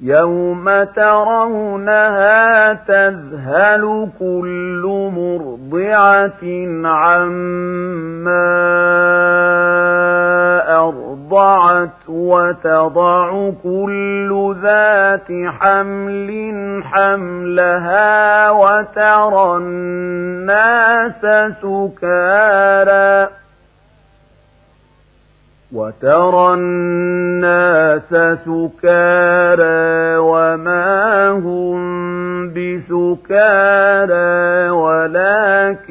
يوم 0.00 0.84
ترونها 0.84 2.72
تذهل 2.72 4.08
كل 4.18 5.10
مرضعة 5.14 6.44
عما 6.84 8.48
أرضعت 10.78 12.08
وتضع 12.08 13.50
كل 13.62 14.56
ذات 14.62 15.28
حمل 15.60 16.30
حملها 16.84 18.50
وترى 18.50 19.56
الناس 19.56 21.52
سكارى 21.62 23.28
وترى 25.72 26.54
الناس 26.54 28.08
سكارى 28.44 30.16
وما 30.16 31.28
هم 31.28 31.78
بسكارى 32.48 34.10
ولكن 34.70 35.88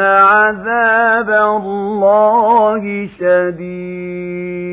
عذاب 0.00 1.30
الله 1.30 3.06
شديد. 3.18 4.66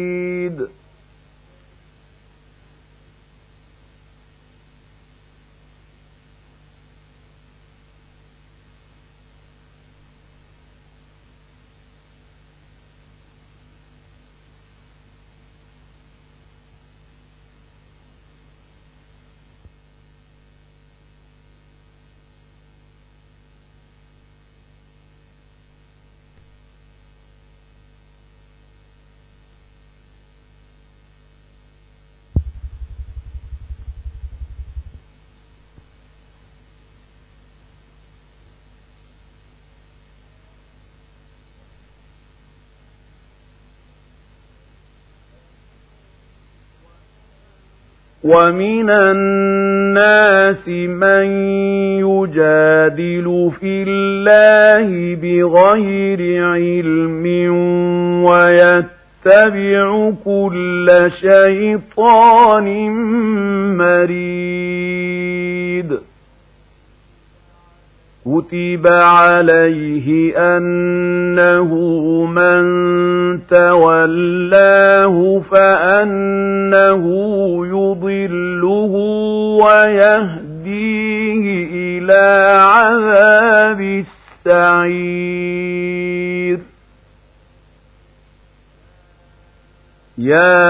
ومن 48.24 48.90
الناس 48.90 50.68
من 50.68 51.26
يجادل 52.00 53.52
في 53.60 53.84
الله 53.88 55.16
بغير 55.16 56.44
علم 56.44 57.26
ويتبع 58.26 60.12
كل 60.26 61.12
شيطان 61.22 62.68
مريد 63.78 65.03
كتب 68.26 68.88
عليه 68.88 70.08
أنه 70.58 71.76
من 72.26 72.64
تولاه 73.48 75.42
فأنه 75.52 77.04
يضله 77.68 78.94
ويهديه 79.64 81.46
إلى 81.72 82.26
عذاب 82.64 83.82
السعير 84.46 85.94
يا 90.18 90.64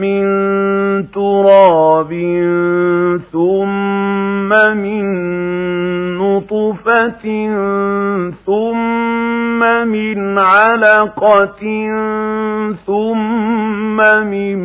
من 0.00 0.24
تراب 1.10 2.12
ثم 3.32 4.48
من 4.76 5.04
نطفة 6.18 7.24
ثم 8.46 9.60
من 9.88 10.38
علقة 10.38 11.62
ثم 12.86 13.96
من 14.26 14.58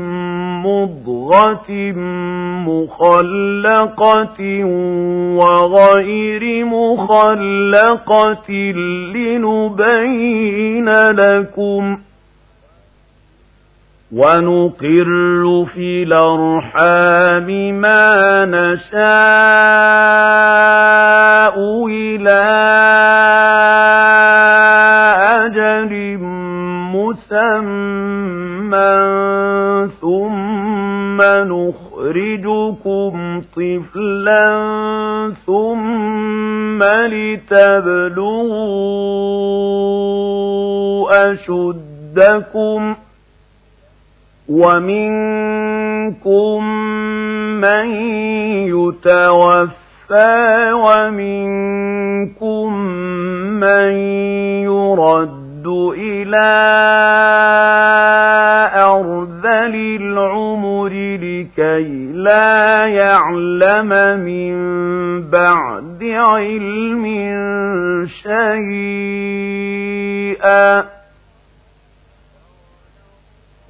مضغة 0.63 1.71
مخلقة 2.67 4.41
وغير 5.35 6.65
مخلقة 6.65 8.51
لنبين 9.15 10.89
لكم 11.09 11.97
ونقر 14.13 15.65
في 15.73 16.03
الأرحام 16.03 17.47
ما 17.81 18.45
نشاء 18.45 18.93
إلى 21.87 22.43
أجل 25.45 25.93
مسمى 27.03 28.93
ثم 30.01 31.21
نخرجكم 31.21 33.13
طفلا 33.55 34.49
ثم 35.45 36.83
لتبلغوا 39.93 41.31
أشدكم 41.31 42.95
ومنكم 44.49 46.63
من 47.61 47.85
يتوفى 48.67 49.71
ومنكم 50.73 52.73
من 53.59 53.91
يرد 54.63 55.42
إلى 55.97 56.53
أرذل 58.75 59.75
العمر 60.01 60.93
لكي 61.15 62.11
لا 62.13 62.85
يعلم 62.85 63.89
من 64.19 64.53
بعد 65.29 66.03
علم 66.03 67.05
شيئا. 68.23 69.43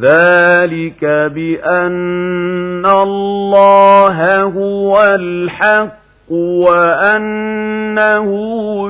ذلك 0.00 1.04
بأن 1.34 2.86
الله 2.86 4.42
هو 4.42 5.02
الحق 5.14 6.04
وأنه 6.30 8.28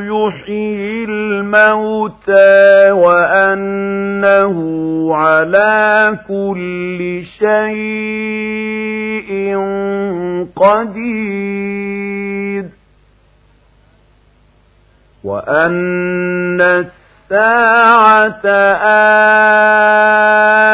يحيي 0.03 1.05
الموتى 1.05 2.91
وأنه 2.91 4.57
على 5.15 6.19
كل 6.29 7.23
شيء 7.39 8.65
قدير 10.57 11.85
وأن 15.25 16.61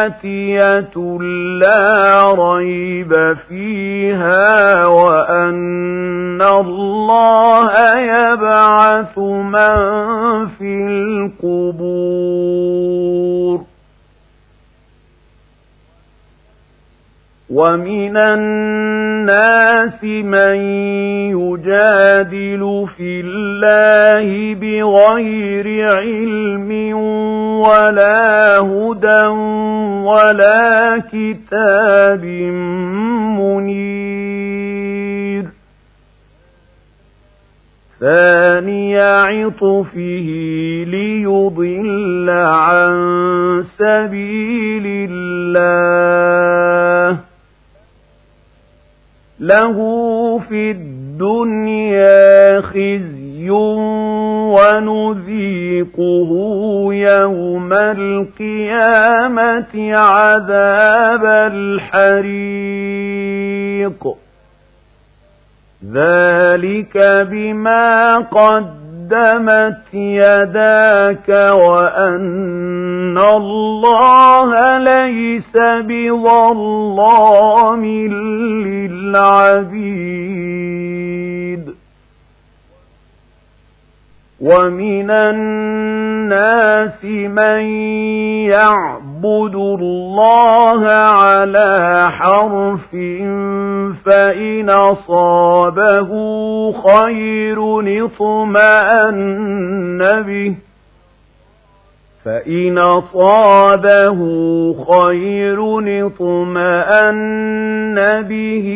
آتية 0.07 0.97
لا 1.61 2.35
ريب 2.39 3.37
فيها 3.49 4.87
وأن 4.87 6.43
الله 6.43 7.73
يبعث 7.99 9.19
من 9.19 9.77
في 10.47 10.75
القبور. 11.43 13.20
ومن 17.51 18.17
الناس 18.17 20.05
من 20.05 20.55
يجادل 21.35 22.87
في 22.97 23.21
الله 23.25 24.55
بغير 24.55 25.89
علم 25.99 26.71
ولا 27.61 28.59
هدى 28.59 29.27
ولا 30.07 31.03
كتاب 31.13 32.25
منير 33.39 35.45
ثاني 38.01 39.01
عطفه 39.01 40.27
ليضل 40.87 42.31
عن 42.31 42.95
سبيل 43.79 45.09
الله 45.11 47.30
له 49.41 49.77
في 50.49 50.71
الدنيا 50.71 52.61
خزي 52.61 53.51
ونذيقه 54.51 56.31
يوم 56.93 57.73
القيامة 57.73 59.15
عذاب 59.95 61.25
الحريق. 61.25 62.61
ذلك 65.93 66.99
بما 67.31 68.17
قد 68.19 68.80
قدمت 69.11 69.95
يداك 69.95 71.29
وأن 71.53 73.19
الله 73.19 74.79
ليس 74.79 75.57
بظلام 75.87 77.87
للعبيد. 77.87 79.71
ومن 84.41 85.11
الناس 85.11 87.05
من 87.05 87.61
يعبد 88.49 89.10
الله 89.27 90.89
على 90.89 92.09
حرف 92.11 92.91
فإن 94.05 94.71
أصابه 94.71 96.11
خير 96.73 97.81
اطمأن 98.05 100.23
به. 100.23 100.55
فإن 102.25 102.79
أصابه 102.79 104.19
خير 104.73 105.79
اطمأن 106.07 108.23
به 108.23 108.69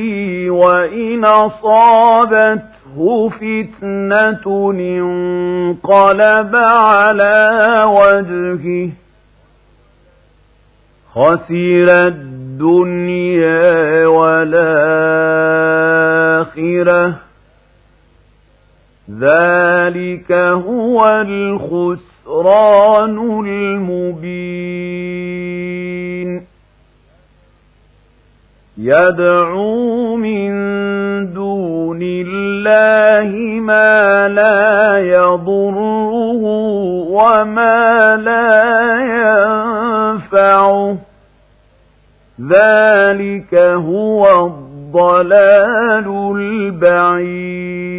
وإن 0.51 1.25
أصابته 1.25 3.29
فتنة 3.29 4.71
انقلب 4.71 6.57
على 6.57 7.83
وجهه. 7.87 9.04
خسر 11.15 12.07
الدنيا 12.07 14.07
والآخرة. 14.07 14.65
ذلك 19.21 20.33
هو 20.33 21.25
الخسران 21.27 23.19
المبين. 23.47 24.95
يدعو 28.79 30.17
من 30.17 30.53
دون 31.33 31.99
الله 32.03 33.61
ما 33.61 34.29
لا 34.29 34.99
يضره 34.99 36.43
وما 37.11 38.17
لا 38.17 38.75
ينفعه. 39.15 40.97
ذلك 42.41 43.55
هو 43.55 44.47
الضلال 44.47 46.35
البعيد 46.37 47.95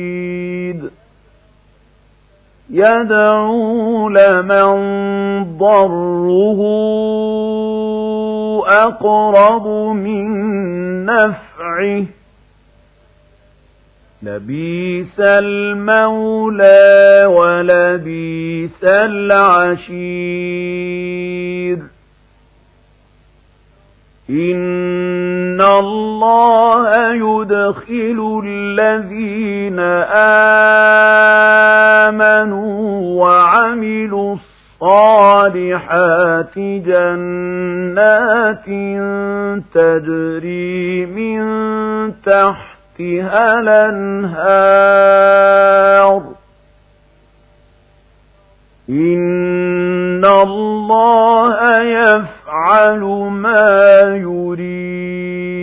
يدعو 2.69 4.09
لمن 4.09 4.73
ضره 5.57 6.59
أقرب 8.67 9.67
من 9.95 10.25
نفعه 11.05 12.05
لبيس 14.23 15.19
المولى 15.19 17.25
ولبيس 17.25 18.83
العشير 18.83 19.95
إن 24.29 25.61
الله 25.61 27.13
يدخل 27.13 28.41
الذين 28.45 29.79
آمنوا 32.09 32.75
وعملوا 33.23 34.35
الصالحات 34.81 36.59
جنات 36.59 37.45
تجري 39.73 41.05
من 41.05 41.41
تحتها 42.23 43.59
الأنهار 43.59 44.85
إن 48.89 50.25
الله 50.25 51.81
يفعل 51.81 52.99
ما 53.31 54.01
يريد 54.15 55.55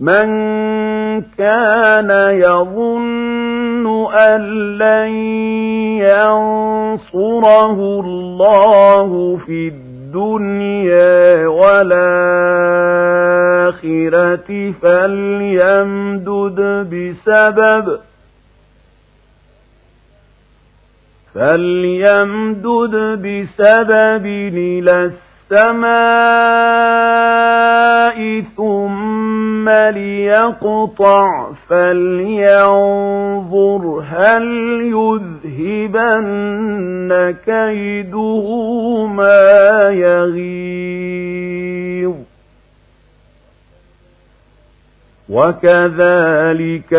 من 0.00 0.26
كان 1.38 2.10
يظن 2.30 4.12
أن 4.12 4.40
لن 4.78 5.08
ينصره 6.04 7.78
الله 8.00 9.36
في 9.46 9.68
الدنيا 9.68 11.46
والآخرة 11.48 12.10
فليمدد 14.82 16.60
بسبب 16.92 17.98
فليمدد 21.36 22.94
بسبب 23.22 24.26
إلى 24.56 25.10
السماء 25.52 25.96
ثم 28.56 29.68
ليقطع 29.68 31.52
فلينظر 31.68 33.02
هل 34.08 34.44
يذهبن 35.56 36.30
كيده 37.46 38.46
ما 39.06 39.88
يغيظ 39.90 41.56
وكذلك 45.28 46.94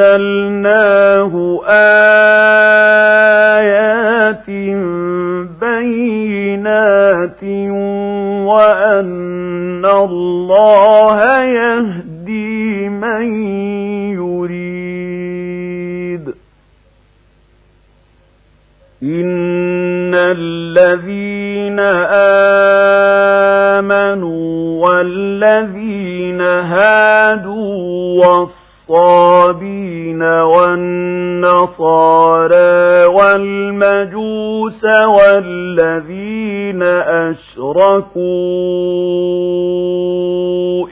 أنزلناه 0.00 1.32
آيات 1.68 2.00
بينات 5.60 7.44
وأن 8.48 9.84
الله 9.84 11.44
يهدي 11.44 12.88
من 12.88 13.44
يريد 14.12 15.20
إن 19.02 20.14
الذين 20.14 21.80
آمنوا 23.80 24.59
والذين 25.00 26.40
هادوا 26.40 28.26
والصابين 28.88 30.22
والنصارى 30.52 31.84
والمجوس 33.04 34.84
والذين 34.84 36.82
أشركوا 36.82 38.20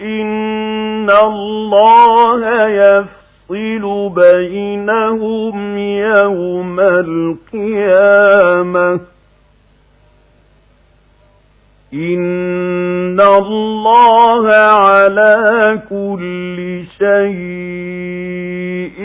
إن 0.03 1.11
الله 1.11 2.69
يفصل 2.69 4.09
بينهم 4.15 5.79
يوم 5.79 6.81
القيامة. 7.61 8.39
إن 11.95 13.21
الله 13.21 14.49
على 14.53 15.79
كل 15.91 16.83
شيء 16.99 18.99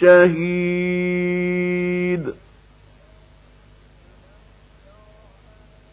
شهيد 0.00 1.30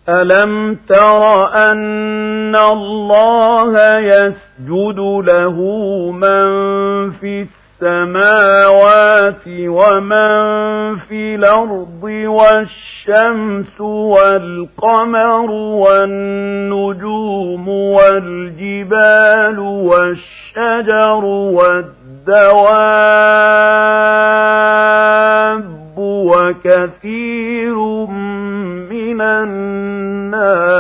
ألم 0.10 0.78
تر 0.90 1.48
أن 1.72 2.56
الله 2.56 3.98
يسجد 4.00 5.00
له 5.24 5.56
من 6.12 6.48
في 7.12 7.46
السماوات 7.82 9.48
ومن 9.48 10.96
في 10.96 11.36
الأرض 11.36 12.04
والشمس 12.04 13.82
والقمر 13.82 15.52
والنجوم 15.82 17.70
والجبال 17.70 19.60
والشجر 19.60 21.26
والدواب 24.28 25.98
وكثير 25.98 27.76
من 28.90 29.22
الناس 29.22 30.78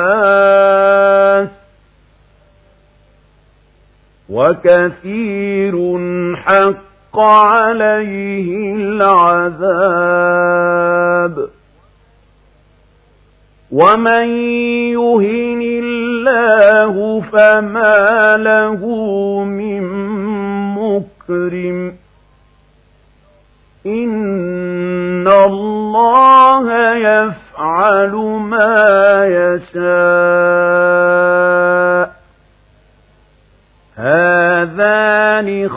وكثير 4.30 5.76
حق 6.36 6.87
عليه 7.20 8.76
العذاب 8.76 10.28
ومن 13.72 14.28
يهن 14.92 15.62
الله 15.84 17.22
فما 17.22 18.38
له 18.38 18.86
من 19.44 19.84
مكرم 20.78 21.96
إن 23.86 25.28
الله 25.28 26.96
يفعل 26.96 28.12
ما 28.52 29.26
يشاء 29.26 30.58
هذان 33.96 35.70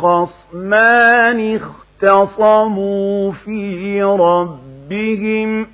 خصمان 0.51 1.57
اختصموا 1.57 3.33
في 3.33 4.03
ربهم 4.03 5.67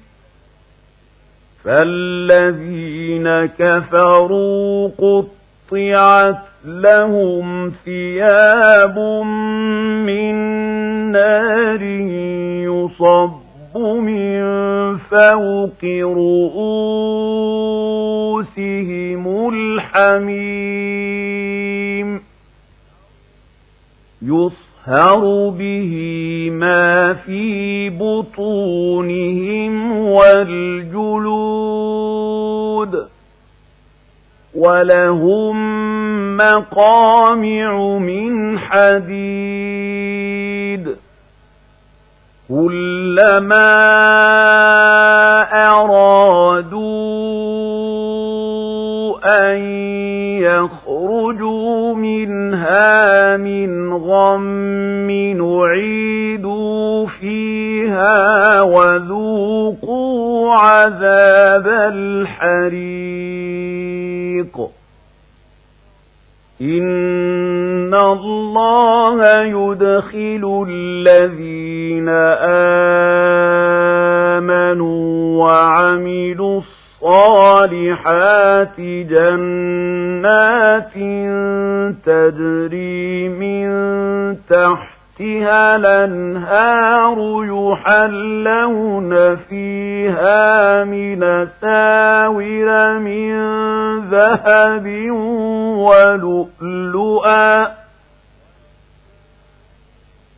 فالذين 1.64 3.46
كفروا 3.46 4.88
قطعت 4.88 6.38
لهم 6.64 7.72
ثياب 7.84 8.98
من 10.06 10.34
نار 11.12 11.82
يصب 12.62 13.30
من 13.82 14.46
فوق 14.96 15.84
رؤوسهم 16.02 17.48
الحميم 19.48 20.76
يصهر 24.86 25.50
به 25.50 25.92
ما 26.52 27.14
في 27.14 27.90
بطونهم 27.90 29.72
والجلود 30.08 31.56
ولهم 34.54 35.56
مقامع 36.36 37.98
من 37.98 38.58
حديد 38.58 39.96
كلما 42.48 43.76
أرادوا 45.68 47.35
أن 49.26 49.58
يخرجوا 50.40 51.94
منها 51.94 53.36
من 53.36 53.92
غم 53.92 55.10
نعيدوا 55.10 57.06
فيها 57.06 58.62
وذوقوا 58.62 60.52
عذاب 60.54 61.66
الحريق. 61.68 62.76
إن 66.62 67.94
الله 67.94 69.42
يدخل 69.42 70.66
الذين 70.68 72.08
آمنوا 74.38 75.44
وعملوا 75.44 76.58
الصالحات 76.58 76.75
جنات 79.04 80.94
تجري 82.06 83.28
من 83.28 83.68
تحتها 84.50 85.76
الأنهار 85.76 87.18
يحلون 87.44 89.36
فيها 89.36 90.84
من 90.84 91.46
ساور 91.60 92.98
من 92.98 93.36
ذهب 94.10 94.86
ولؤلؤا 95.86 97.66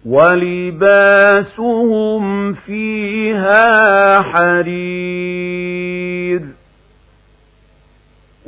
ولباسهم 0.06 1.44
فيها 2.52 4.22
حرير 4.22 6.07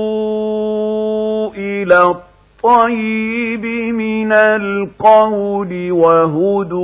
إلى 1.54 2.02
الطيب 2.02 3.64
من 3.94 4.32
القول 4.32 5.92
وهدوا 5.92 6.78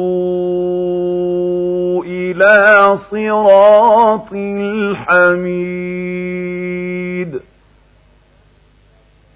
إلى 2.05 2.99
صراط 3.11 4.33
الحميد. 4.33 5.75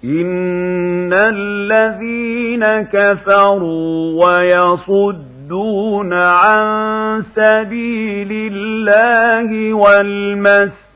إن 0.03 1.13
الذين 1.13 2.81
كفروا 2.81 4.25
ويصدون 4.25 5.29
يصدون 5.49 6.13
عن 6.13 7.23
سبيل 7.35 8.51
الله 8.53 9.73
والمسجد 9.73 10.88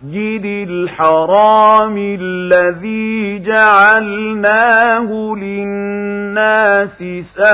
الحرام 0.69 1.95
الذي 1.98 3.39
جعلناه 3.39 5.36
للناس 5.38 7.03
سواء 7.36 7.53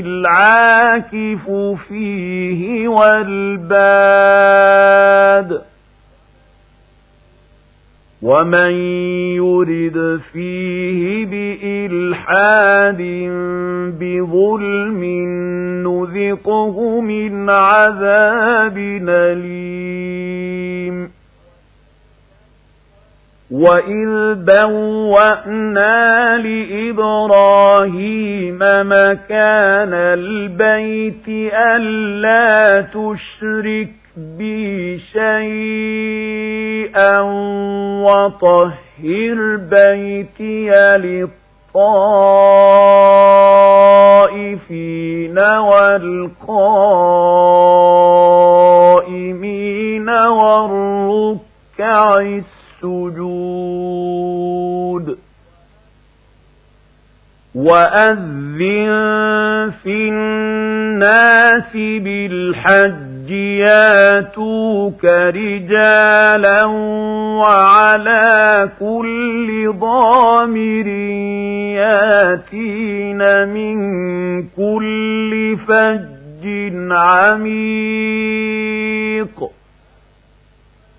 العاكف 0.00 1.50
فيه 1.88 2.88
والباد 2.88 4.02
ومن 8.22 8.72
يرد 9.68 10.20
فيه 10.32 11.26
بإلحاد 11.26 13.02
بظلم 14.00 15.04
نذقه 15.86 17.00
من 17.00 17.50
عذاب 17.50 18.78
أليم 19.08 21.10
وإذ 23.50 24.34
بوأنا 24.34 26.36
لإبراهيم 26.36 28.58
مكان 28.82 29.92
البيت 29.94 31.28
ألا 31.54 32.80
تشرك 32.80 34.01
بي 34.16 34.98
شيئا 34.98 37.20
وطهر 38.04 39.56
بيتي 39.56 40.70
للطائفين 40.96 41.38
والقائمين 45.38 46.48
والركع 50.08 52.20
السجود. 52.82 53.72
وأذن 57.54 58.60
في 59.82 60.08
الناس 60.08 61.72
بالحج 61.74 63.11
ياتوك 63.32 65.04
رجالا 65.04 66.64
وعلى 67.40 68.68
كل 68.80 69.72
ضامر 69.80 70.86
ياتين 71.76 73.48
من 73.48 73.76
كل 74.42 75.56
فج 75.68 76.12
عميق 76.90 77.92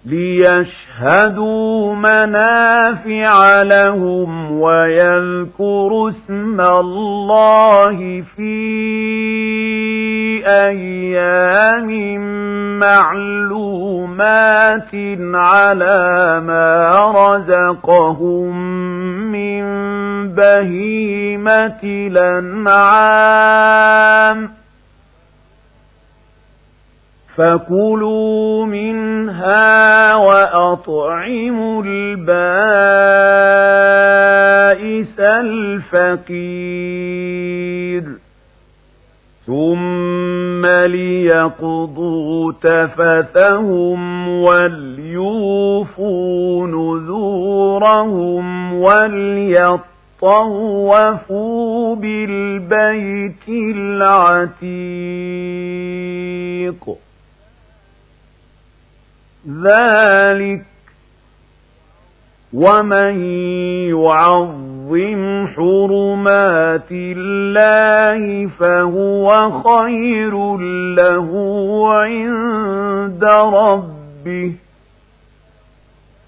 ليشهدوا 0.06 1.96
منافع 1.96 3.62
لهم 3.62 4.52
ويذكروا 4.62 6.10
اسم 6.10 6.62
الله 6.62 8.24
في 8.36 8.54
أيام 10.46 11.90
معلومات 12.80 14.90
على 15.34 16.42
ما 16.46 17.12
رزقهم 17.16 18.58
من 19.32 19.64
بهيمة 20.36 21.80
الأنعام 22.64 24.50
فكلوا 27.36 28.66
منها 28.66 30.16
وأطعموا 30.16 31.84
البائس 31.86 32.24
الفقير 35.20 36.24
ثم 39.48 40.66
ليقضوا 40.66 42.52
تفثهم 42.62 44.28
وليوفوا 44.30 45.88
نذورهم 46.68 48.44
وليطوفوا 48.74 49.86
بالبيت 51.96 53.50
العتيق 53.50 54.84
ذلك 59.64 60.66
ومن 62.54 63.26
يعظم 63.90 64.73
حرمات 65.56 66.92
الله 66.92 68.48
فهو 68.60 69.52
خير 69.52 70.58
له 70.96 71.30
عند 71.94 73.24
ربه. 73.54 74.54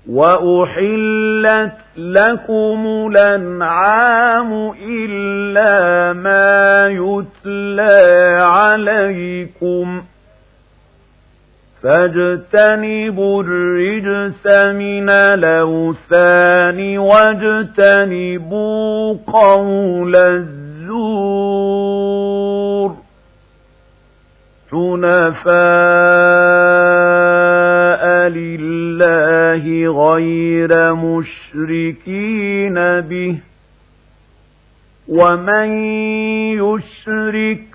وأحلت 0.09 1.77
لكم 1.97 3.09
الأنعام 3.11 4.71
إلا 4.87 6.13
ما 6.13 6.87
يتلى 6.87 8.37
عليكم 8.41 10.01
ۖ. 10.01 10.14
فاجتنبوا 11.85 13.43
الرجس 13.43 14.47
من 14.75 15.09
الأوثان 15.09 16.97
واجتنبوا 16.97 18.47
قول 19.27 20.15
الزور. 20.15 21.65
حنفاء 24.71 25.45
لله 28.29 29.63
غير 30.13 30.93
مشركين 30.93 32.73
به. 33.01 33.37
ومن 35.07 35.83
يشرك 36.53 37.74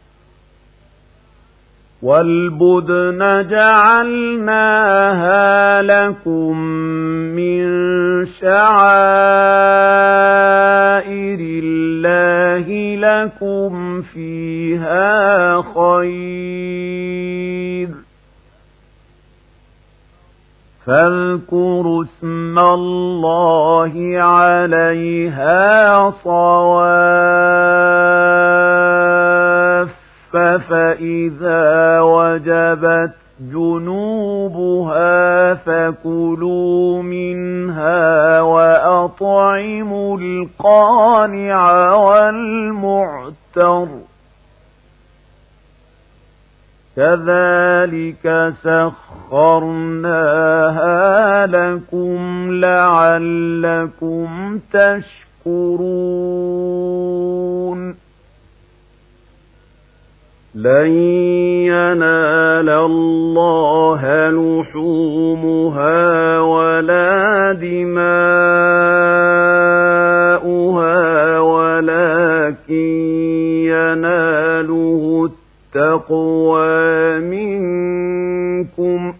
والبدن 2.03 3.47
جعلناها 3.49 5.01
لكم 5.81 6.57
من 7.37 7.61
شعائر 8.25 9.51
الله 11.63 12.67
لكم 12.95 14.01
فيها 14.01 15.61
خير. 15.61 17.01
فاذكروا 20.85 22.03
اسم 22.03 22.59
الله 22.59 23.93
عليها 24.21 26.09
صواف 26.09 27.61
فإذا 30.33 31.99
وجبت 32.01 33.11
جنوبها 33.41 35.13
فكلوا 35.53 37.03
منها 37.03 38.41
وأطعموا 38.41 40.17
القانع 40.17 41.93
والمعتر 41.93 43.87
كذلك 46.95 48.53
سخرناها 49.31 51.47
لكم 51.47 52.51
لعلكم 52.51 54.59
تشكرون 54.73 55.31
لن 60.55 60.91
ينال 61.71 62.69
الله 62.69 64.29
لحومها 64.29 66.39
ولا 66.39 67.53
دماؤها 67.53 68.19
ولكن 71.39 72.73
يناله 73.71 75.29
التقوى 75.75 77.19
منكم 77.19 79.13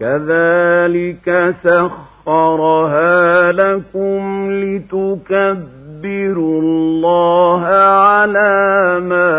كذلك 0.00 1.54
سخرها 1.64 3.52
لكم 3.52 4.50
لتكبروا 4.52 5.78
تُكَبِّرُوا 5.98 6.62
اللَّهَ 7.04 7.64
عَلَى 7.64 9.00
مَا 9.00 9.30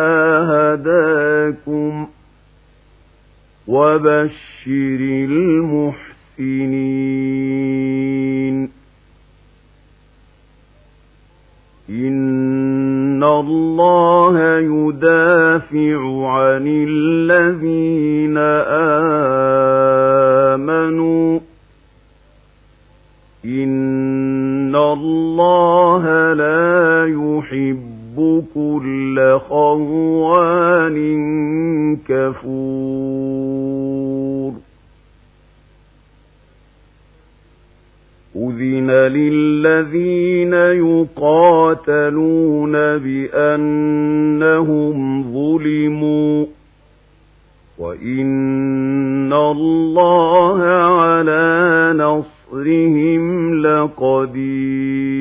هَدَاكُمْ 0.52 2.08
وَبَشِّرِ 3.68 5.00
الْمُحْسِنِينَ. 5.30 6.00
إِنَّ 11.90 13.24
اللَّهَ 13.24 14.60
يُدَافِعُ 14.60 16.28
عَنِ 16.28 16.86
الَّذِينَ 16.90 18.38
آمَنُوا. 20.48 21.40
إِنَّ 23.46 23.79
اللَّهَ 24.94 26.34
لَا 26.34 27.06
يُحِبُّ 27.06 28.44
كُلَّ 28.56 29.40
خَوَّانٍ 29.50 30.98
كَفُورٍ 32.08 33.40
أُذِنَ 38.36 38.92
لِلَّذِينَ 38.92 40.54
يُقَاتَلُونَ 41.14 42.72
بِأَنَّهُمْ 42.98 44.14
ظُلِمُوا 45.34 46.46
وَإِنَّ 47.80 49.34
اللَّهَ 49.34 50.64
عَلَى 51.02 51.94
نَصْرِهِمْ 51.96 53.56
لقدير 53.62 55.20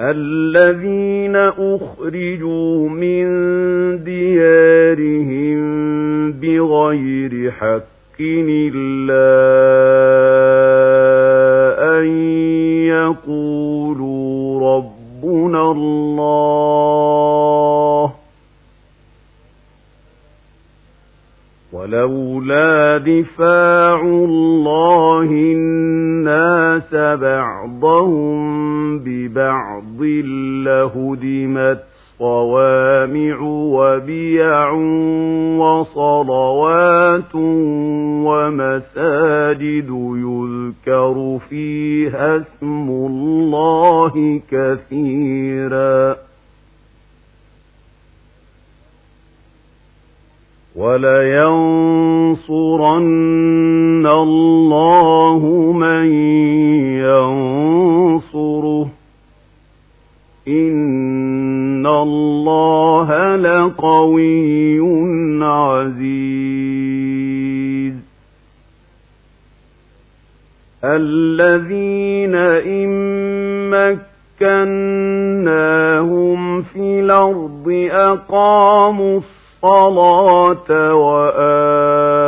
الذين 0.00 1.36
أخرجوا 1.76 2.88
من 2.88 3.24
ديارهم 4.04 5.62
بغير 6.32 7.50
حق 7.50 7.92
إلا 8.20 9.28
أن 11.98 12.06
يقولوا 12.86 14.60
ربنا 14.76 15.70
الله 15.70 16.52
ولولا 21.72 22.98
دفاع 22.98 23.71
الذين 70.84 72.34
إن 72.34 72.90
مكناهم 75.32 76.62
في 76.62 77.00
الأرض 77.00 77.88
أقاموا 77.90 79.18
الصلاة 79.18 80.94
وآتوا 80.94 82.22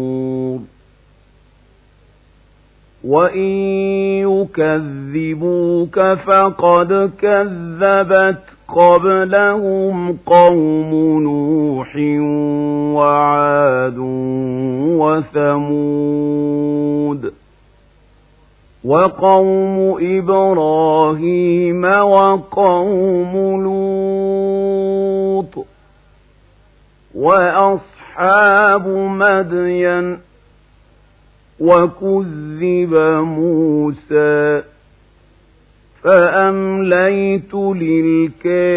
وإن 3.04 3.50
يكذبوك 4.26 6.00
فقد 6.00 7.10
كذبت 7.18 8.42
قبلهم 8.68 10.16
قوم 10.26 11.22
نوح 11.22 11.96
وعاد 12.96 13.98
وثمود. 16.36 17.32
وقوم 18.86 19.96
إبراهيم 20.00 21.84
وقوم 21.84 23.62
لوط 23.64 25.66
وأصحاب 27.14 28.88
مدين 28.88 30.18
وكذب 31.60 32.94
موسى 33.24 34.62
فأمليت 36.02 37.54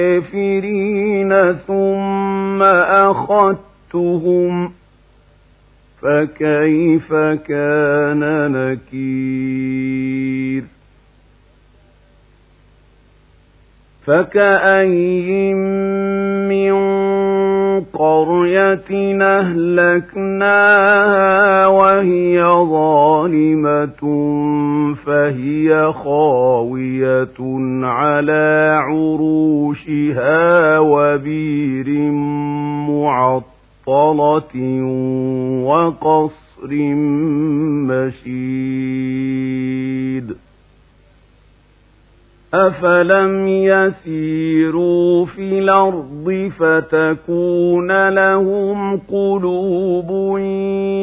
للكافرين 0.07 1.53
ثم 1.53 2.63
أخذتهم 3.07 4.71
فكيف 6.01 7.13
كان 7.47 8.51
نكير؟ 8.51 9.99
فكأي 14.05 15.53
من 16.49 16.73
قرية 17.93 19.21
أهلكناها 19.39 20.87
وهي 21.67 22.43
ظالمة 22.71 24.01
فهي 25.05 25.93
خاوية 25.93 27.39
على 27.83 28.77
عروشها 28.81 30.79
وبير 30.79 31.87
معطلة 33.87 34.83
وقصر 35.63 36.71
مشيد 38.27 39.69
أفلم 42.53 43.47
يسيروا 43.47 45.25
في 45.25 45.59
الأرض 45.59 46.51
فتكون 46.59 48.09
لهم 48.09 48.97
قلوب 48.97 50.37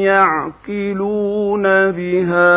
يعقلون 0.05 1.63
بها 1.91 2.57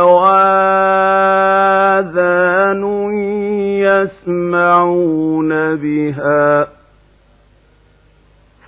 أواذان 0.00 1.24
يسمعون 4.34 5.76
بها 5.76 6.73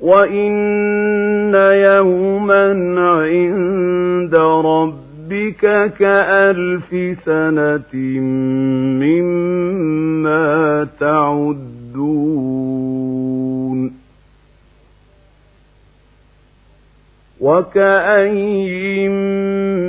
وإن 0.00 1.54
يوما 1.54 2.66
عند 3.00 4.34
ربك 4.64 5.92
كألف 5.98 7.18
سنة 7.24 7.94
مما 9.00 10.88
تعدون 11.00 11.90
وكأي 17.40 19.08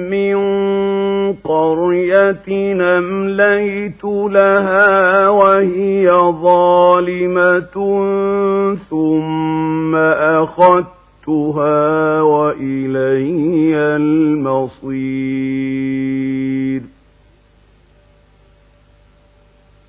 من 0.09 0.35
قرية 1.43 2.47
أمليت 2.97 4.03
لها 4.03 5.29
وهي 5.29 6.11
ظالمة 6.43 7.75
ثم 8.89 9.95
أخذتها 9.95 10.91
وإلي 12.21 13.75
المصير. 13.75 15.31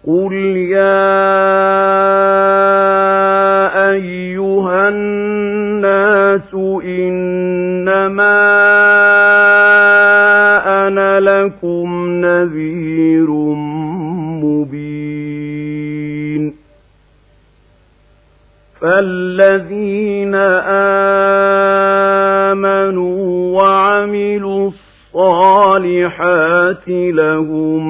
قل 0.07 0.33
يا 0.57 1.23
أيها 3.91 4.89
الناس 4.89 6.55
إنما 6.85 8.33
لكم 11.21 12.07
نذير 12.25 13.31
مبين 14.45 16.43
فالذين 18.81 20.35
آمنوا 22.53 23.59
وعملوا 23.59 24.71
الصالحات 25.15 26.89
لهم 26.89 27.85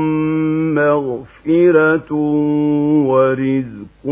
مغفرة 0.74 2.12
ورزق 3.06 4.04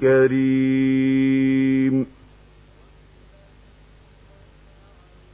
كريم 0.00 2.06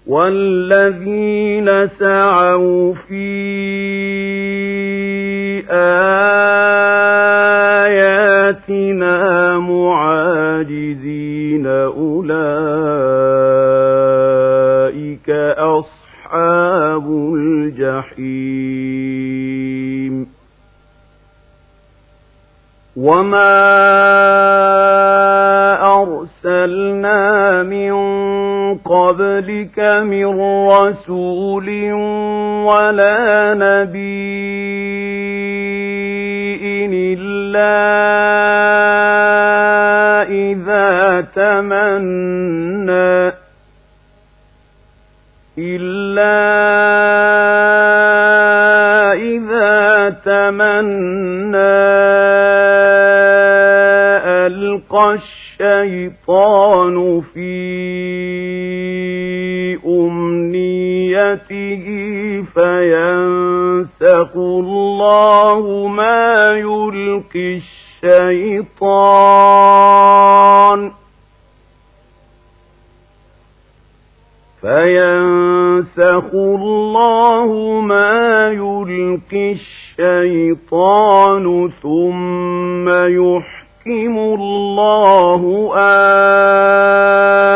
والذين 0.07 1.88
سعوا 1.88 2.95
في 2.95 3.23
آياتنا 8.62 9.59
معاجزين 9.59 10.87
أولئك 11.67 12.43
أصحاب 15.59 17.07
الجحيم 17.35 18.73
وما 22.97 24.91
أرسلنا 26.03 27.62
من 27.62 27.93
قبلك 28.79 29.79
من 29.79 30.41
رسول 30.69 31.93
ولا 32.67 33.55
نبي 33.55 34.93
إلا 37.15 37.83
إذا 40.23 41.21
تمنى 41.35 43.33
إلا 45.59 46.43
إذا 49.12 50.11
تمنى 50.25 51.52
ألقى 54.83 55.14
الشيطان 55.14 57.21
في 57.21 57.55
أمنيته 59.87 61.85
فينسخ 62.55 64.37
الله 64.37 65.87
ما 65.88 66.51
يلقي 66.59 67.61
الشيطان 68.03 70.90
فينسخ 74.61 76.35
الله 76.35 77.81
ما 77.81 78.49
يلقي 78.49 79.53
الشيطان 79.99 81.71
ثم 81.83 82.88
يحكم 82.88 83.62
الله 83.87 85.73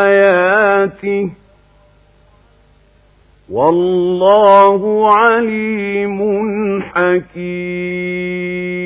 آياته. 0.06 1.30
والله 3.52 5.14
عليم 5.14 6.18
حكيم. 6.82 8.85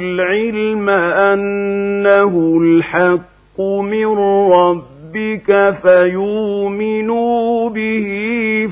الْعِلْمَ 0.00 0.88
أَنَّهُ 0.88 2.58
الْحَقُّ 2.62 3.60
مِنْ 3.60 4.06
رَبِّكَ 4.52 5.74
فَيُؤْمِنُوا 5.82 7.70
بِهِ 7.70 8.08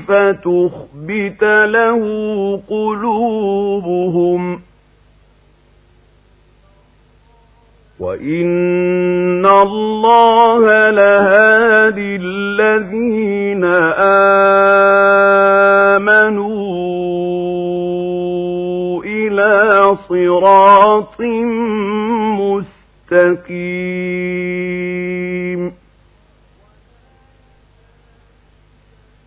فَتُخْبِتَ 0.07 1.43
لَهُ 1.43 2.01
قُلُوبُهُمْ. 2.69 4.59
وَإِنَّ 7.99 9.45
اللَّهَ 9.45 10.89
لَهَادِي 10.89 12.15
الَّذِينَ 12.15 13.63
آمَنُوا 13.63 14.56
إِلَى 19.05 19.95
صِرَاطٍ 20.09 21.21
مُسْتَقِيمٍ 23.11 23.67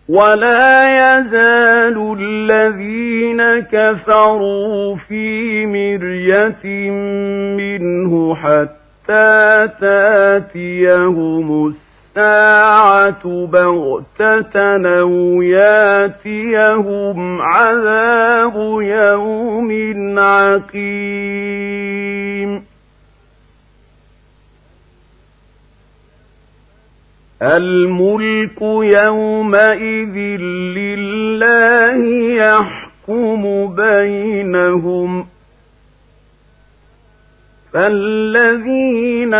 وَلَا 0.09 0.71
يَزَالُ 1.01 1.97
الَّذِينَ 2.19 3.41
كَفَرُوا 3.59 4.95
فِي 4.95 5.65
مِرْيَةٍ 5.65 6.91
مِّنْهُ 7.57 8.35
حَتَّىٰ 8.35 9.67
تَأْتِيَهُمُ 9.81 11.67
السَّاعَةُ 11.67 11.90
بَغْتَةً 13.27 14.55
أَوْ 14.99 15.41
يَأْتِيَهُمْ 15.41 17.17
عَذَابُ 17.41 18.55
يَوْمٍ 18.81 19.69
عَقِيمٍ. 20.19 20.81
الْمُلْكُ 27.41 28.61
يَوْمَئِذٍ 28.81 30.17
لِّلَّهِ 30.77 32.01
يَحْكُمُ 32.35 33.75
بَيْنَهُمْ 33.75 35.23
ۚ 35.23 35.25
فَالَّذِينَ 37.73 39.33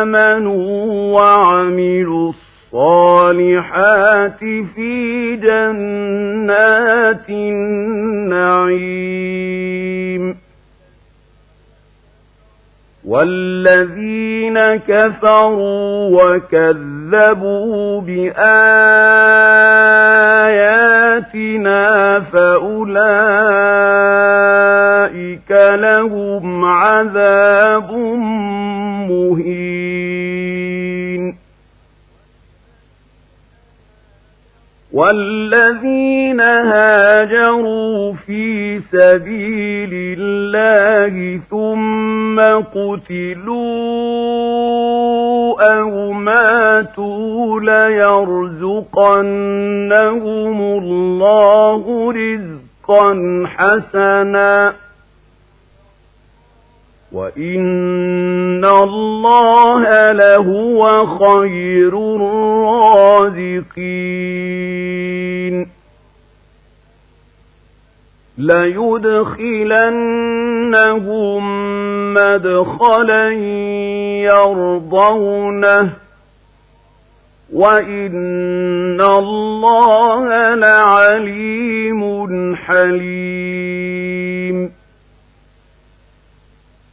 آمَنُوا 0.00 1.12
وَعَمِلُوا 1.20 2.32
الصَّالِحَاتِ 2.74 4.38
فِي 4.74 5.36
جَنَّاتِ 5.36 7.28
النَّعِيمِ. 7.30 8.88
وَالَّذِينَ 13.08 14.58
كَفَرُوا 14.76 16.22
وَكَذَّبُوا 16.22 18.00
بِآيَاتِنَا 18.00 18.60
فَأُولَٰئِكَ 22.20 23.08
لَهُمْ 25.80 26.64
عَذَابٌ 26.64 27.92
مُّهِينٌ 29.10 29.87
وَالَّذِينَ 34.98 36.40
هَاجَرُوا 36.40 38.12
فِي 38.26 38.78
سَبِيلِ 38.80 39.90
اللَّهِ 40.18 41.40
ثُمَّ 41.50 42.40
قُتِلُوا 42.74 43.58
أَوْ 45.78 46.12
مَاتُوا 46.12 47.60
لَيَرْزُقَنَّهُمُ 47.60 48.88
اللَّهُ 50.82 52.12
رِزْقًا 52.12 53.14
حَسَنًا 53.46 54.70
ۚ 54.70 54.74
وَإِنَّ 57.12 58.64
اللَّهَ 58.64 60.12
لَهُوَ 60.12 61.06
خَيْرُ 61.06 61.92
الرَّازِقِينَ 62.16 63.68
لَيُدْخِلَنَّهُم 68.38 69.34
مَّدْخَلًا 72.14 73.28
يَرْضَوْنَهُ 74.28 75.82
ۗ 75.82 75.88
وَإِنَّ 77.52 79.00
اللَّهَ 79.00 80.54
لَعَلِيمٌ 80.54 82.56
حَلِيمٌ 82.56 84.07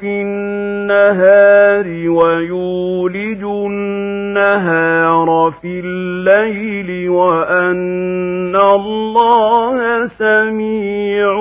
فِي 0.00 0.22
النَّهَارِ 0.22 1.86
وَيُولِجُ 2.10 3.42
النَّهَارَ 3.42 5.28
فِي 5.62 5.80
اللَّيْلِ 5.84 7.10
وَأَنَّ 7.10 8.56
اللَّهَ 8.56 10.06
سَمِيعٌ 10.06 11.34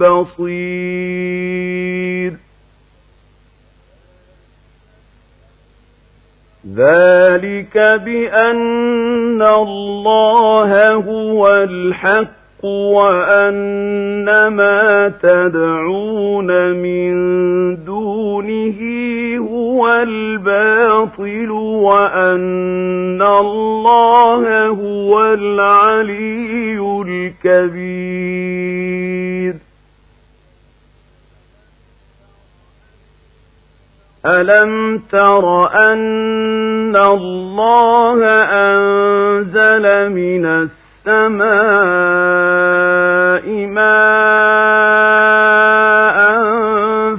بَصِيرٌ. 0.00 1.28
ذلك 6.74 7.76
بأن 8.04 9.42
الله 9.42 10.92
هو 10.94 11.48
الحق 11.48 12.37
وأن 12.64 14.48
ما 14.48 15.12
تدعون 15.22 16.72
من 16.72 17.14
دونه 17.84 18.78
هو 19.38 19.88
الباطل 19.88 21.50
وأن 21.50 23.22
الله 23.22 24.66
هو 24.66 25.24
العلي 25.24 26.78
الكبير. 27.06 28.48
ألم 34.26 34.98
تر 34.98 35.66
أن 35.92 36.96
الله 36.96 38.24
أنزل 38.44 40.10
من 40.10 40.46
السماء 40.46 40.77
ماء 41.08 41.68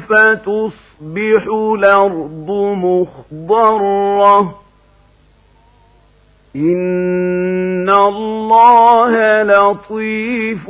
فتصبح 0.09 1.43
الأرض 1.75 2.51
مخضرة. 2.77 4.55
إن 6.55 7.89
الله 7.89 9.43
لطيف 9.43 10.69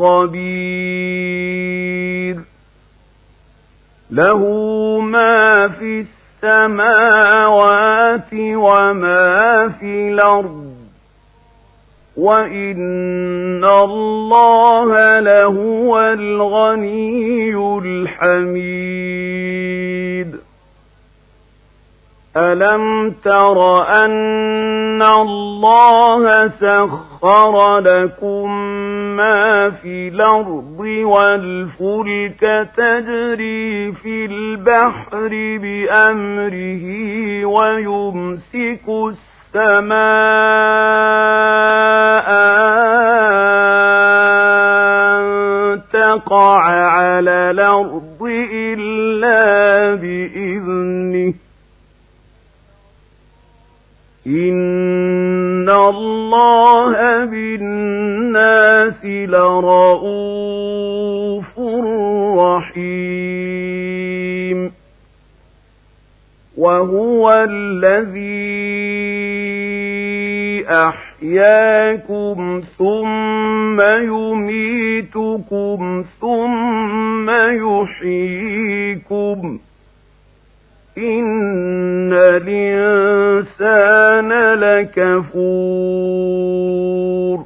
خبير. 0.00 1.26
له 4.10 4.40
ما 5.00 5.68
في 5.68 6.06
السماوات 6.44 8.30
وما 8.34 9.68
في 9.68 10.08
الأرض. 10.08 10.75
وإن 12.16 13.64
الله 13.64 15.20
لهو 15.20 15.98
الغني 15.98 17.54
الحميد 17.84 19.56
ألم 22.36 23.14
تر 23.24 23.82
أن 24.04 25.02
الله 25.02 26.48
سخر 26.48 27.78
لكم 27.78 28.50
ما 29.16 29.70
في 29.70 30.08
الأرض 30.08 30.80
والفلك 31.04 32.68
تجري 32.76 33.92
في 33.92 34.24
البحر 34.24 35.28
بأمره 35.62 36.84
ويمسك 37.44 38.88
السماء 38.88 39.35
أن 39.56 39.90
تقع 45.92 46.60
على 46.62 47.30
الأرض 47.30 48.22
إلا 48.52 49.94
بإذنه. 49.94 51.34
إن 54.26 55.68
الله 55.70 57.24
بالناس 57.24 59.04
لرؤوف 59.04 60.16
رحيم. 62.38 63.26
وهو 66.56 67.46
الذي 67.50 68.55
أحياكم 70.68 72.62
ثم 72.78 73.80
يميتكم 73.80 76.04
ثم 76.20 77.30
يحييكم. 77.30 79.58
إن 80.98 82.12
الإنسان 82.12 84.32
لكفور. 84.54 87.45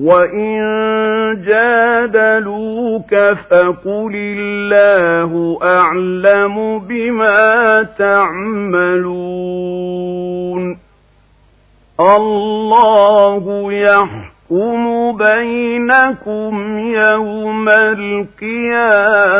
وإن 0.00 0.60
جادلوك 1.46 3.14
فقل 3.50 4.12
الله 4.14 5.58
أعلم 5.62 6.78
بما 6.78 7.82
تعملون. 7.98 9.10
الله 12.00 13.72
يحكم 13.72 14.29
يحكم 14.50 15.16
بينكم 15.16 16.78
يوم 16.78 17.68
القيامة 17.68 19.38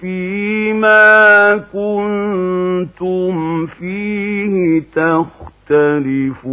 فيما 0.00 1.56
كنتم 1.72 3.66
فيه 3.66 4.82
تختلفون. 4.94 6.52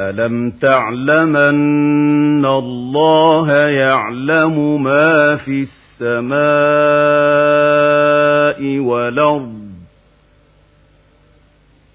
ألم 0.00 0.50
تعلمن 0.50 2.44
الله 2.46 3.52
يعلم 3.52 4.82
ما 4.82 5.36
في 5.36 5.66
السماء 6.00 6.40
والأرض؟ 8.78 9.59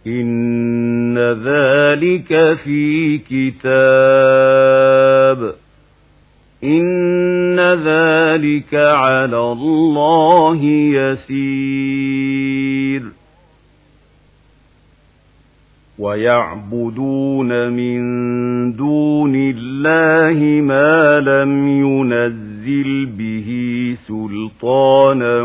إن 0.07 1.17
ذلك 1.17 2.53
في 2.63 3.17
كتاب 3.17 4.35
إن 6.63 7.59
ذلك 7.59 8.75
على 8.75 9.51
الله 9.51 10.63
يسير 10.95 12.15
ويعبدون 15.99 17.69
من 17.69 18.01
دون 18.75 19.35
الله 19.35 20.61
ما 20.61 21.19
لم 21.19 21.67
ينزل 21.67 22.54
به 23.05 23.47
سلطانا 24.07 25.41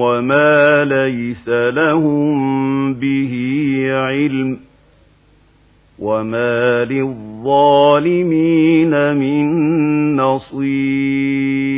وما 0.00 0.84
ليس 0.84 1.48
لهم 1.48 2.94
به 2.94 3.32
علم 3.90 4.58
وما 5.98 6.84
للظالمين 6.84 8.34
من 9.16 9.46
نصير 10.16 11.70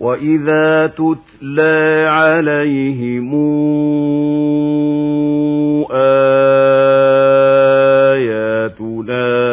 وإذا 0.00 0.86
تتلى 0.86 2.06
عليهم 2.08 3.34
آياتنا 5.92 7.05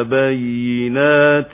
بينات 0.04 1.54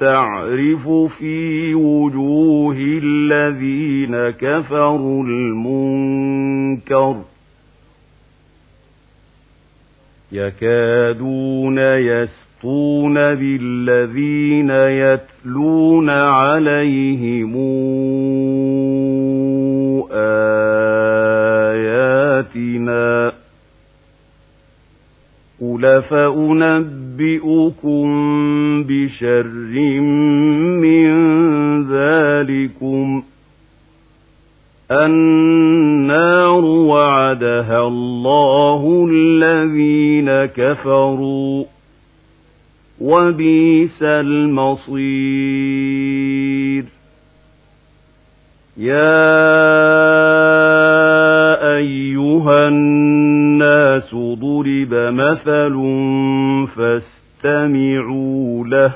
تعرف 0.00 0.88
في 1.18 1.74
وجوه 1.74 2.76
الذين 2.78 4.30
كفروا 4.30 5.24
المنكر 5.24 7.16
يكادون 10.32 11.78
يسطون 11.78 13.14
بالذين 13.14 14.70
يتلون 14.70 16.10
عليهم 16.10 17.56
آياتنا 22.46 23.32
قل 25.60 26.02
فأنبئكم 27.16 28.06
بشر 28.88 29.72
من 30.80 31.08
ذلكم 31.88 33.22
النار 34.90 36.64
وعدها 36.64 37.80
الله 37.86 39.08
الذين 39.10 40.44
كفروا 40.44 41.64
وبئس 43.00 44.02
المصير 44.02 44.96
يا 48.76 49.65
الناس 54.14 54.38
ضرب 54.40 54.94
مثل 54.94 55.74
فاستمعوا 56.76 58.66
له. 58.66 58.92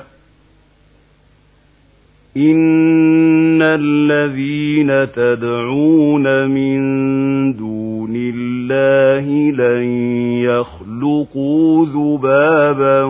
إن 2.37 3.61
الذين 3.61 5.11
تدعون 5.11 6.49
من 6.49 6.81
دون 7.53 8.13
الله 8.15 9.51
لن 9.51 9.83
يخلقوا 10.43 11.85
ذبابا 11.85 13.03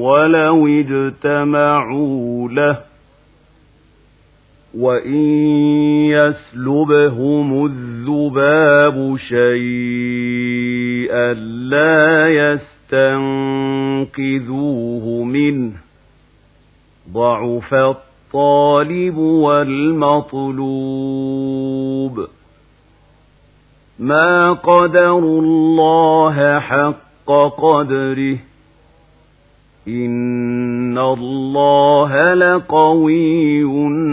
ولو 0.00 0.66
اجتمعوا 0.66 2.48
له. 2.48 2.78
وإن 4.78 5.24
يسلبهم 6.10 7.64
الذباب 7.64 7.87
شيئا 9.18 11.34
لا 11.70 12.28
يستنقذوه 14.08 15.24
منه 15.24 15.72
ضعف 17.12 17.74
الطالب 17.74 19.16
والمطلوب 19.18 20.48
ما 23.98 24.52
قدروا 24.52 25.42
الله 25.42 26.60
حق 26.60 27.30
قدره 27.58 28.38
إن 29.88 30.98
الله 30.98 32.34
لقوي 32.34 33.64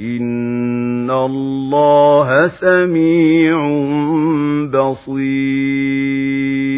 إن 0.00 1.10
الله 1.10 2.48
سميع 2.48 3.58
بصير. 4.72 6.73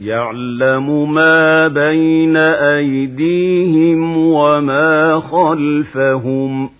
يعلم 0.00 1.14
ما 1.14 1.68
بين 1.68 2.36
أيديهم 2.36 4.16
وما 4.16 5.20
خلفهم 5.20 6.70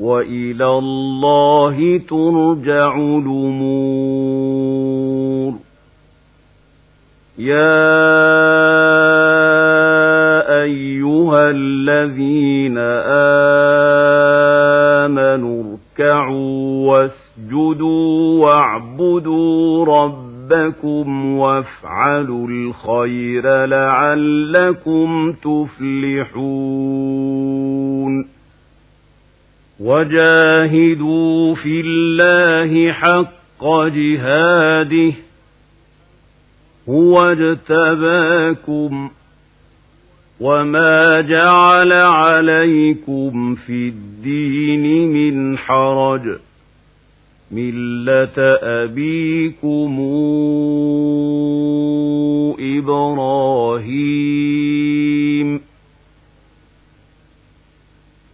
وإلى 0.00 0.66
الله 0.66 2.00
ترجع 2.08 2.96
الأمور. 2.96 4.60
يا 7.38 8.20
أيها 10.62 11.50
الذين 11.50 12.78
آمنوا 15.08 15.64
اركعوا 15.64 16.90
واسجدوا 16.90 18.44
واعبدوا 18.44 19.84
ربكم 19.84 20.19
وافعلوا 21.38 22.48
الخير 22.48 23.64
لعلكم 23.64 25.32
تفلحون 25.32 27.20
وجاهدوا 29.80 31.54
في 31.54 31.80
الله 31.80 32.92
حق 32.92 33.64
جهاده 33.86 35.12
هو 36.88 37.22
اجتباكم 37.22 39.10
وما 40.40 41.20
جعل 41.20 41.92
عليكم 41.92 43.54
في 43.54 43.88
الدين 43.88 45.08
من 45.12 45.58
حرج 45.58 46.38
ملة 47.50 48.38
أبيكم 48.62 50.00
إبراهيم 52.60 54.20